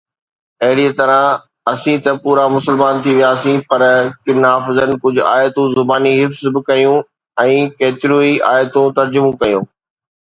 اهڙيءَ 0.65 0.93
طرح 0.99 1.19
اسين 1.71 1.97
ته 2.05 2.11
پورا 2.23 2.45
مسلمان 2.57 2.95
ٿي 3.03 3.11
وياسين، 3.19 3.57
پر 3.69 3.81
ڪن 4.23 4.39
حافظن 4.51 4.89
ڪجهه 5.03 5.25
آيتون 5.37 5.67
زباني 5.77 6.13
حفظ 6.21 6.43
به 6.53 6.61
ڪيون 6.69 6.99
۽ 7.45 7.61
ڪيتريون 7.79 8.23
ئي 8.27 8.33
آيتون 8.55 8.85
ترجمو 8.99 9.31
ڪيون. 9.41 9.63